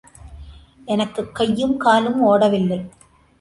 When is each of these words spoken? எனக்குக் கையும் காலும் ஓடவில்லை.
எனக்குக் 0.85 1.35
கையும் 1.35 1.77
காலும் 1.77 2.27
ஓடவில்லை. 2.27 2.79